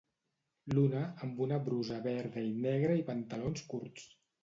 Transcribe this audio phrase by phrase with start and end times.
[0.73, 4.13] L'una, amb una brusa verda i negra i pantalons curts.